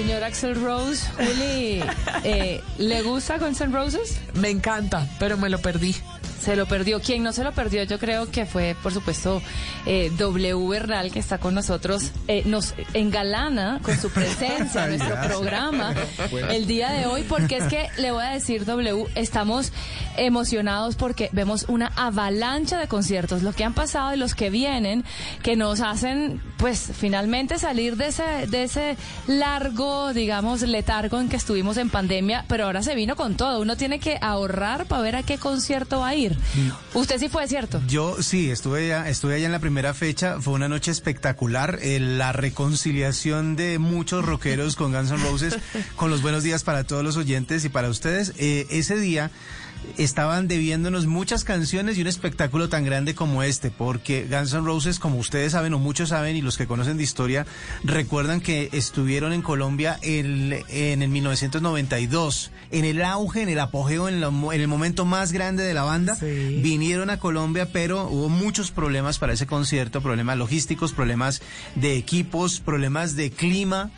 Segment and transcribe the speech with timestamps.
[0.00, 1.82] Señor Axel Rose, Juli,
[2.24, 4.18] eh, ¿le gusta Guns N' Roses?
[4.32, 5.94] Me encanta, pero me lo perdí.
[6.50, 7.00] Se lo perdió.
[7.00, 7.84] ¿Quién no se lo perdió?
[7.84, 9.40] Yo creo que fue, por supuesto,
[9.86, 12.10] eh, W Bernal, que está con nosotros.
[12.26, 15.94] Eh, nos engalana con su presencia en nuestro programa
[16.50, 19.72] el día de hoy, porque es que le voy a decir, W, estamos
[20.16, 25.04] emocionados porque vemos una avalancha de conciertos, lo que han pasado y los que vienen,
[25.44, 28.96] que nos hacen, pues, finalmente salir de ese, de ese
[29.28, 33.60] largo, digamos, letargo en que estuvimos en pandemia, pero ahora se vino con todo.
[33.60, 36.39] Uno tiene que ahorrar para ver a qué concierto va a ir.
[36.94, 37.80] Usted sí fue, ¿cierto?
[37.86, 42.00] Yo sí, estuve allá, estuve allá en la primera fecha, fue una noche espectacular, eh,
[42.00, 45.58] la reconciliación de muchos rockeros con Guns N' Roses,
[45.96, 48.32] con los buenos días para todos los oyentes y para ustedes.
[48.38, 49.30] Eh, ese día
[49.98, 54.98] estaban debiéndonos muchas canciones y un espectáculo tan grande como este, porque Guns N' Roses,
[54.98, 57.46] como ustedes saben o muchos saben y los que conocen de historia,
[57.84, 64.08] recuerdan que estuvieron en Colombia el- en el 1992, en el auge, en el apogeo,
[64.08, 66.60] en, en el momento más grande de la banda, Sí.
[66.62, 71.42] vinieron a Colombia, pero hubo muchos problemas para ese concierto, problemas logísticos, problemas
[71.74, 73.90] de equipos, problemas de clima.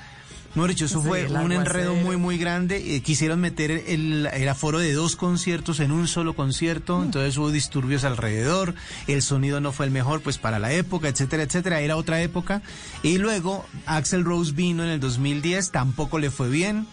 [0.54, 2.96] No, dicho, eso Sí, fue un enredo muy, muy grande.
[2.96, 7.50] Eh, quisieron meter el, el aforo de dos conciertos en un solo concierto, entonces hubo
[7.50, 8.74] disturbios alrededor,
[9.06, 12.62] el sonido no fue el mejor pues para la época, etcétera, etcétera, era otra época.
[13.02, 16.86] Y luego Axel Rose vino en el 2010, tampoco le fue bien.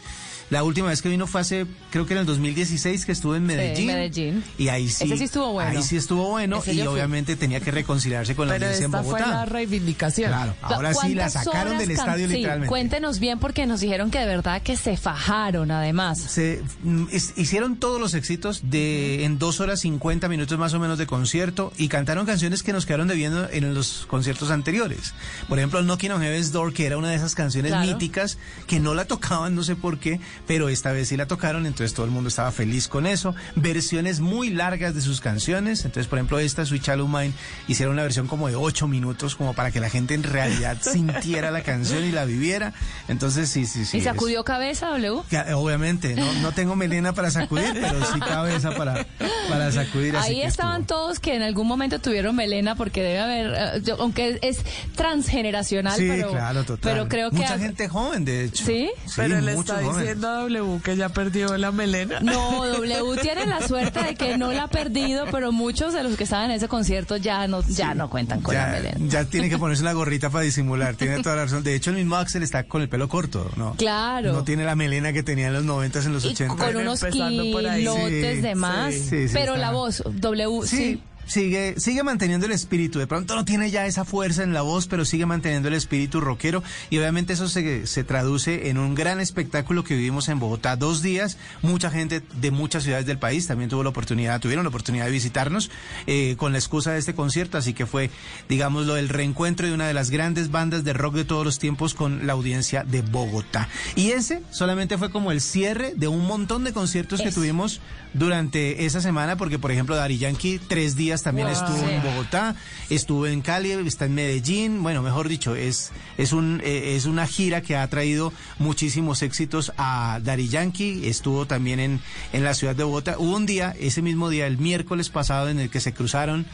[0.49, 3.43] La última vez que vino fue hace, creo que en el 2016 que estuvo en
[3.45, 3.87] Medellín.
[3.87, 4.43] Medellín.
[4.57, 5.03] Y ahí sí.
[5.05, 5.69] Ese sí estuvo bueno.
[5.71, 6.87] Ahí sí estuvo bueno Ese y fui.
[6.87, 9.29] obviamente tenía que reconciliarse con la Pero audiencia en esta fue Bogotá.
[9.39, 10.29] la reivindicación.
[10.31, 12.67] Claro, ahora sí la ¿Cuántas sacaron del estadio sí, literalmente.
[12.69, 16.19] Cuéntenos bien porque nos dijeron que de verdad que se fajaron además.
[16.19, 20.79] Se mm, es- hicieron todos los éxitos de en dos horas 50 minutos más o
[20.79, 25.13] menos de concierto y cantaron canciones que nos quedaron debiendo en los conciertos anteriores.
[25.47, 27.85] Por ejemplo, Knocking on Heaven's Door, que era una de esas canciones Claro.
[27.87, 31.65] míticas que no la tocaban, no sé por qué, pero esta vez sí la tocaron,
[31.65, 33.35] entonces todo el mundo estaba feliz con eso.
[33.55, 37.33] Versiones muy largas de sus canciones, entonces por ejemplo esta, Sweet Shallow Mine,
[37.67, 41.51] hicieron una versión como de ocho minutos, como para que la gente en realidad sintiera
[41.51, 42.73] la canción y la viviera.
[43.07, 43.97] Entonces sí, sí, sí.
[43.97, 45.21] ¿Y es- sacudió cabeza, W?
[45.55, 49.05] Obviamente, no, no tengo melena para sacudir, pero sí cabeza para,
[49.49, 50.15] para sacudir.
[50.15, 50.99] así Ahí estaban estuvo.
[50.99, 54.59] todos que en algún momento tuvieron melena porque debe haber, eh, yo- aunque es
[54.95, 56.79] transgeneracional, Sí, pero, claro, total.
[56.93, 57.37] pero creo que...
[57.37, 58.65] Mucha gente joven, de hecho.
[58.65, 58.89] ¿Sí?
[59.15, 62.19] Pero le está diciendo a W que ya perdió la melena.
[62.21, 66.15] No, W tiene la suerte de que no la ha perdido, pero muchos de los
[66.15, 68.97] que estaban en ese concierto ya no, ya no cuentan con la melena.
[69.07, 71.63] ya tiene que ponerse una gorrita para disimular, tiene toda la razón.
[71.63, 73.73] De hecho, el mismo Axel está con el pelo corto, ¿no?
[73.75, 74.33] Claro.
[74.33, 76.55] No tiene la melena que tenía en los 90 en los Y 80.
[76.55, 78.93] con unos kilotes Sí, de más.
[78.93, 79.65] sí, sí, sí, pero está.
[79.65, 81.01] la voz, W, sí.
[81.25, 82.97] Sigue, sigue manteniendo el espíritu.
[82.97, 86.19] De pronto no tiene ya esa fuerza en la voz, pero sigue manteniendo el espíritu
[86.19, 86.63] rockero.
[86.89, 91.01] Y obviamente eso se, se traduce en un gran espectáculo que vivimos en Bogotá dos
[91.01, 91.37] días.
[91.61, 95.11] Mucha gente de muchas ciudades del país también tuvo la oportunidad, tuvieron la oportunidad de
[95.11, 95.69] visitarnos
[96.07, 97.57] eh, con la excusa de este concierto.
[97.57, 98.09] Así que fue,
[98.47, 101.93] digámoslo, el reencuentro de una de las grandes bandas de rock de todos los tiempos
[101.93, 103.69] con la audiencia de Bogotá.
[103.95, 107.81] Y ese solamente fue como el cierre de un montón de conciertos que tuvimos
[108.13, 111.55] durante esa semana, porque por ejemplo Dari Yankee tres días también Wow.
[111.55, 112.55] estuvo en Bogotá,
[112.89, 117.27] estuvo en Cali, está en Medellín, bueno, mejor dicho, es, es, un, eh, es una
[117.27, 122.01] gira que ha traído muchísimos éxitos a Dari Yankee, estuvo también en,
[122.33, 123.15] en la ciudad de Bogotá.
[123.17, 126.45] Hubo un día, ese mismo día, el miércoles pasado, en el que se cruzaron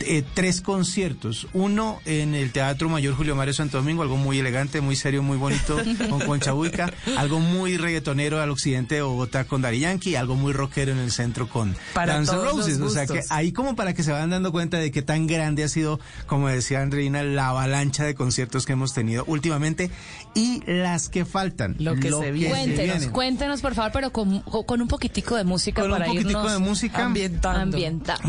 [0.00, 1.46] eh, tres conciertos.
[1.52, 5.36] Uno en el Teatro Mayor Julio Mario Santo Domingo, algo muy elegante, muy serio, muy
[5.36, 5.76] bonito,
[6.10, 6.92] con Concha Buica.
[7.16, 10.16] Algo muy reggaetonero al occidente de Bogotá con Dari Yankee.
[10.16, 12.80] Algo muy rockero en el centro con Para los Roses.
[12.80, 15.64] O sea que ahí como para que se vayan dando cuenta de qué tan grande
[15.64, 19.90] ha sido, como decía Andreina, la avalancha de conciertos que hemos tenido últimamente
[20.34, 21.76] y las que faltan.
[21.78, 22.50] Lo que se viene.
[22.50, 26.30] Cuéntenos, cuéntenos por favor, pero con, con un poquitico de música Con un para poquitico
[26.30, 27.04] irnos de música.
[27.04, 27.78] Ambientando.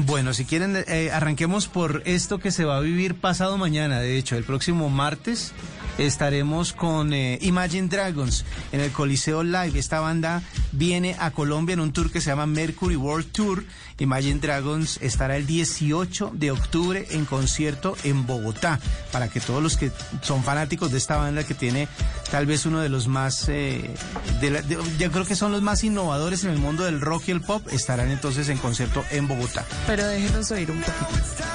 [0.06, 4.02] Bueno, si quieren, eh, arranquemos por esto que se va a vivir pasado mañana.
[4.02, 5.54] De hecho, el próximo martes
[5.98, 9.78] estaremos con eh, Imagine Dragons en el Coliseo Live.
[9.80, 13.64] Esta banda viene a Colombia en un tour que se llama Mercury World Tour.
[14.00, 18.80] Imagine Dragons estará el 18 de octubre en concierto en Bogotá.
[19.12, 21.88] Para que todos los que son fanáticos de esta banda que tiene
[22.32, 23.90] tal vez uno de los más, eh,
[24.40, 28.12] creo que son los más innovadores en el mundo del rock y el pop, estarán
[28.12, 29.66] entonces en concierto en Bogotá.
[29.88, 31.55] Pero déjenos oír un poquito.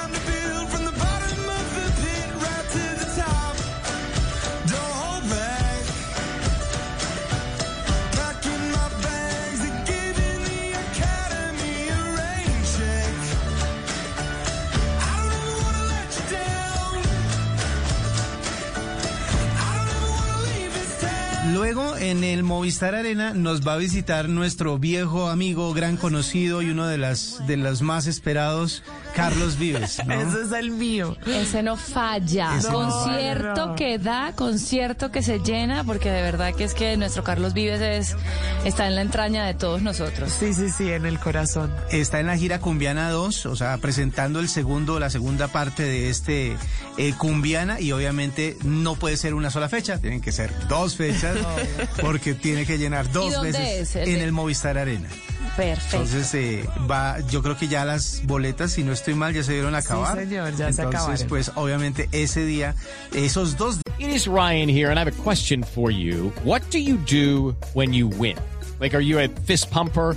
[21.96, 26.87] En el Movistar Arena nos va a visitar nuestro viejo amigo, gran conocido y uno
[26.87, 28.82] de las de los más esperados,
[29.14, 30.00] Carlos Vives.
[30.06, 30.14] ¿no?
[30.14, 31.16] Ese es el mío.
[31.26, 32.56] Ese no falla.
[32.56, 36.96] Ese no concierto que da, concierto que se llena, porque de verdad que es que
[36.96, 38.16] nuestro Carlos Vives es,
[38.64, 40.32] está en la entraña de todos nosotros.
[40.38, 41.72] Sí, sí, sí, en el corazón.
[41.90, 46.10] Está en la gira Cumbiana 2, o sea, presentando el segundo, la segunda parte de
[46.10, 46.56] este
[46.96, 51.37] eh, Cumbiana y obviamente no puede ser una sola fecha, tienen que ser dos fechas
[52.00, 53.96] porque tiene que llenar dos veces es?
[53.96, 55.08] ¿El en de- el Movistar Arena.
[55.56, 55.96] Perfecto.
[55.96, 59.52] Entonces eh, va, yo creo que ya las boletas, si no estoy mal, ya se
[59.52, 60.16] dieron a acabar.
[60.18, 61.28] señor, ya se Entonces, acabaron.
[61.28, 62.74] pues obviamente ese día,
[63.14, 66.32] esos dos It is Ryan here, and I have a question for you.
[66.44, 68.36] What do you do when you win?
[68.80, 70.16] Like, are you a fist pumper?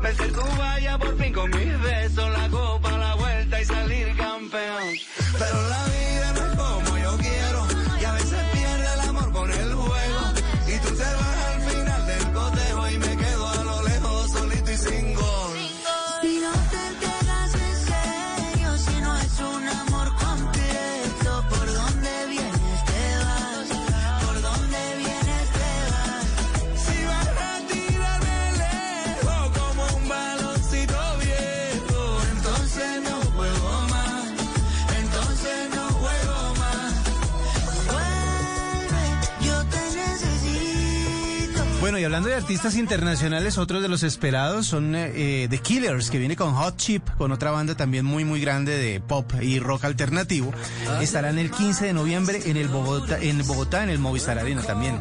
[0.00, 1.50] Me acerco vaya por fin con
[41.86, 46.10] Bueno, y hablando de artistas internacionales, otros de los esperados son eh, eh, The Killers,
[46.10, 49.60] que viene con Hot Chip, con otra banda también muy, muy grande de pop y
[49.60, 50.52] rock alternativo.
[51.00, 54.98] Estarán el 15 de noviembre en el Bogotá, en Bogotá, en el Movistar Arena también.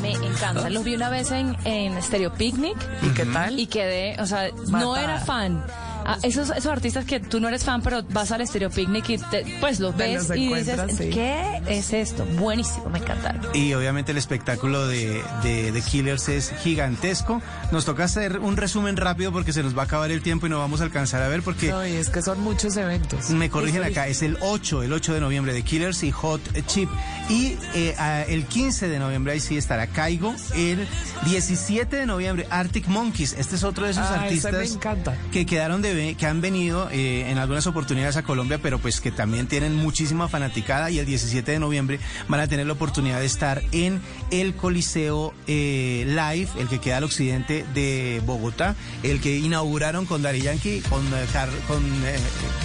[0.00, 0.70] Me encanta.
[0.70, 3.58] Los vi una vez en, en Stereo Picnic ¿Y qué tal?
[3.58, 5.60] y quedé, o sea, no era fan.
[6.06, 9.18] Ah, esos, esos artistas que tú no eres fan, pero vas al Stereo Picnic y
[9.18, 11.10] te- pues los ves los y dices, sí.
[11.10, 12.24] ¿qué es esto?
[12.38, 13.40] Buenísimo, me encantaron.
[13.54, 17.40] Y obviamente el espectáculo de, de The Killers es gigantesco.
[17.72, 20.50] Nos toca hacer un resumen rápido porque se nos va a acabar el tiempo y
[20.50, 21.70] no vamos a alcanzar a ver porque...
[21.70, 23.30] No, y es que son muchos eventos.
[23.30, 26.88] Me corrigen acá, es el 8, el 8 de noviembre de Killers y Hot Chip.
[27.28, 27.94] Y eh,
[28.28, 30.34] el 15 de noviembre ahí sí estará Caigo.
[30.54, 30.86] El
[31.24, 33.34] 17 de noviembre Arctic Monkeys.
[33.38, 35.16] Este es otro de esos Ah, ese artistas me encanta.
[35.32, 39.00] que quedaron de ve- que han venido eh, en algunas oportunidades a Colombia, pero pues
[39.00, 41.98] que también tienen muchísima fanaticada y el 17 de noviembre
[42.28, 46.98] van a tener la oportunidad de estar en el Coliseo eh, Live, el que queda
[46.98, 51.26] al occidente de Bogotá, el que inauguraron con Dari Yankee, con, eh,
[51.68, 52.16] con eh,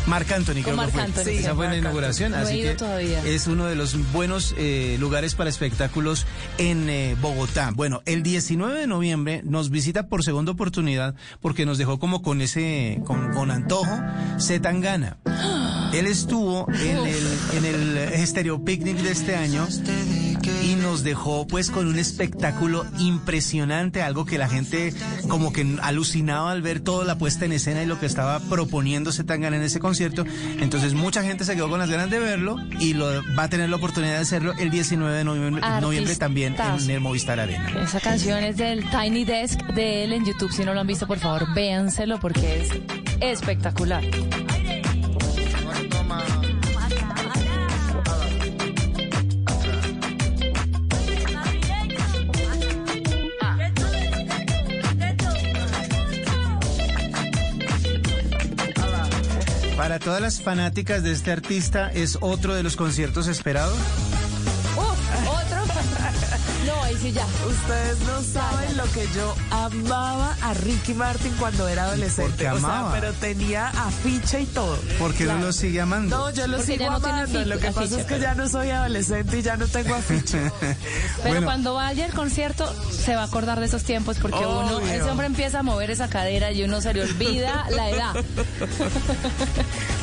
[0.08, 1.02] Marc Anthony, creo Marc que fue.
[1.04, 2.44] Anthony, Sí, esa fue la Marc inauguración, Anthony.
[2.44, 3.26] No he así que todavía.
[3.26, 4.56] es uno de los buenos
[5.00, 6.26] lugares para espectáculos
[6.58, 6.88] en
[7.22, 7.72] Bogotá.
[7.76, 12.42] Bueno, el 19 de noviembre nos visita por segunda oportunidad porque nos dejó como con
[12.42, 14.00] ese, con, con antojo,
[14.40, 15.18] Zetangana.
[15.94, 19.68] Él estuvo en el, en el Stereo Picnic de este año
[20.64, 24.94] y nos dejó pues con un espectáculo impresionante, algo que la gente
[25.28, 29.24] como que alucinaba al ver toda la puesta en escena y lo que estaba proponiéndose
[29.24, 30.26] Tangana en ese concierto.
[30.60, 33.08] Entonces mucha gente se quedó con las ganas de verlo y lo
[33.38, 37.00] va a tener la oportunidad de hacerlo el 19 de noviembre, noviembre también en el
[37.00, 37.70] Movistar Arena.
[37.82, 40.52] Esa canción es del Tiny Desk de él en YouTube.
[40.52, 44.04] Si no lo han visto, por favor, véanselo porque es espectacular.
[59.78, 64.09] Para todas las fanáticas de este artista, ¿es otro de los conciertos esperados?
[67.02, 67.26] Sí ya.
[67.48, 72.36] Ustedes no saben lo que yo amaba a Ricky Martin cuando era adolescente.
[72.38, 72.90] qué amaba?
[72.90, 74.78] O sea, pero tenía afiche y todo.
[75.00, 76.18] Porque no lo sigue amando.
[76.18, 77.46] No, yo lo Porque sigo ya no tiene amando.
[77.46, 80.52] Lo que pasa es que pero- ya no soy adolescente y ya no tengo afiche.
[80.62, 80.76] Pero
[81.30, 81.46] Bueno.
[81.46, 82.66] cuando vaya al concierto
[83.10, 86.10] se va a acordar de esos tiempos porque uno, ese hombre empieza a mover esa
[86.10, 88.14] cadera y uno se le olvida la edad.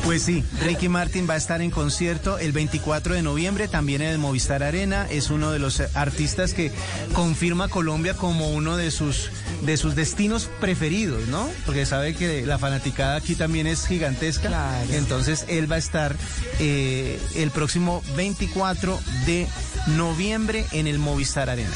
[0.03, 4.07] Pues sí, Ricky Martin va a estar en concierto el 24 de noviembre, también en
[4.07, 5.05] el Movistar Arena.
[5.09, 6.71] Es uno de los eh, artistas que
[7.11, 9.29] confirma Colombia como uno de sus,
[9.63, 11.49] de sus destinos preferidos, ¿no?
[11.65, 14.47] Porque sabe que la fanaticada aquí también es gigantesca.
[14.47, 14.93] Claro.
[14.93, 16.15] Entonces él va a estar
[16.59, 19.45] eh, el próximo 24 de
[19.87, 21.75] noviembre en el Movistar Arena.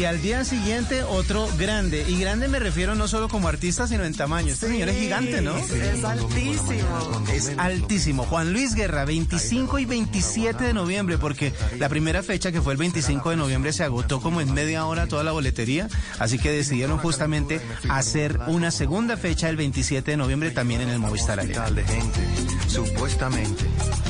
[0.00, 2.06] Y al día siguiente otro grande.
[2.08, 4.50] Y grande me refiero no solo como artista, sino en tamaño.
[4.50, 5.54] Este señor es gigante, ¿no?
[5.58, 7.26] Es altísimo.
[7.30, 8.24] Es altísimo.
[8.24, 12.78] Juan Luis Guerra, 25 y 27 de noviembre, porque la primera fecha, que fue el
[12.78, 15.86] 25 de noviembre, se agotó como en media hora toda la boletería.
[16.18, 20.98] Así que decidieron justamente hacer una segunda fecha el 27 de noviembre también en el
[20.98, 21.66] Movistar Arena.
[21.66, 22.20] hospital de gente,
[22.68, 23.66] supuestamente.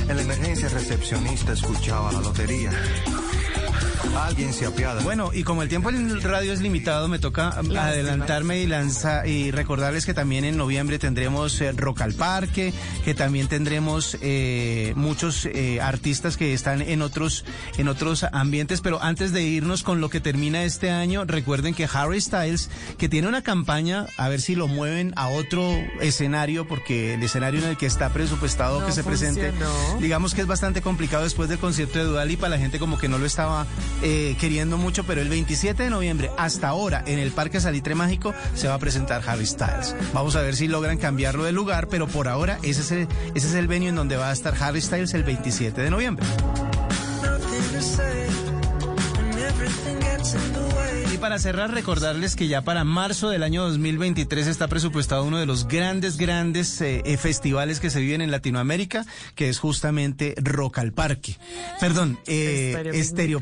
[0.09, 2.71] En la emergencia recepcionista escuchaba la lotería.
[4.16, 5.02] Alguien se apiada.
[5.02, 9.26] Bueno, y como el tiempo en el radio es limitado, me toca adelantarme y lanzar
[9.26, 12.73] y recordarles que también en noviembre tendremos eh, Rock al Parque,
[13.04, 17.45] que también tendremos eh, muchos eh, artistas que están en otros
[17.76, 18.80] en otros ambientes.
[18.80, 23.09] Pero antes de irnos con lo que termina este año, recuerden que Harry Styles, que
[23.09, 25.62] tiene una campaña, a ver si lo mueven a otro
[26.00, 29.52] escenario, porque el escenario en el que está presupuestado No que se presente,
[30.00, 33.09] digamos que es bastante complicado después del concierto de Dua Lipa, la gente como que
[33.09, 33.66] no lo estaba
[34.03, 38.35] eh, queriendo mucho, pero el 27 de noviembre hasta ahora en el Parque Salitre Mágico
[38.55, 39.95] se va a presentar Harry Styles.
[40.13, 43.49] Vamos a ver si logran cambiarlo de lugar, pero por ahora ese es el, ese
[43.49, 46.27] es el venue en donde va a estar Harry Styles el 27 de noviembre.
[51.21, 55.69] Para cerrar, recordarles que ya para marzo del año 2023 está presupuestado uno de los
[55.69, 60.93] grandes, grandes eh, eh, festivales que se viven en Latinoamérica, que es justamente Rock al
[60.93, 61.37] Parque.
[61.79, 62.75] Perdón, eh,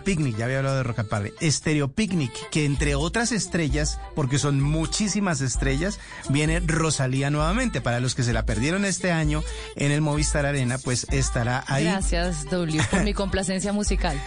[0.05, 1.51] Picnic, ya había hablado de Rock al Parque.
[1.51, 7.81] Stereo Picnic, que entre otras estrellas, porque son muchísimas estrellas, viene Rosalía nuevamente.
[7.81, 9.43] Para los que se la perdieron este año
[9.77, 11.85] en el Movistar Arena, pues estará ahí.
[11.85, 14.21] Gracias, W, por mi complacencia musical.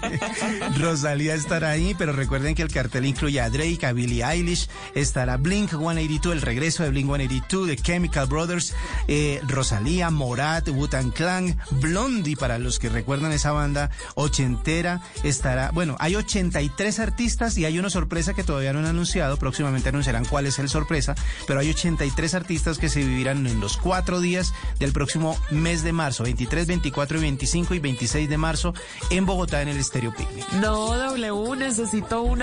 [0.78, 5.36] Rosalía estará ahí, pero recuerden que el cartel incluye a Drake, a Billie Eilish, estará
[5.36, 8.74] Blink 182, el regreso de Blink 182, de Chemical Brothers,
[9.06, 15.96] eh, Rosalía, Morat, Wu-Tang Clan, Blondie, para los que recuerdan esa banda ochentera, estará, bueno,
[16.00, 20.46] hay 83 artistas y hay una sorpresa que todavía no han anunciado, próximamente anunciarán cuál
[20.46, 21.14] es el sorpresa,
[21.46, 25.92] pero hay 83 artistas que se vivirán en los cuatro días del próximo mes de
[25.92, 28.74] marzo, 23, 24 y 25 y 26 de marzo
[29.10, 30.50] en Bogotá en el Stereo Picnic.
[30.54, 32.42] No, W, necesito un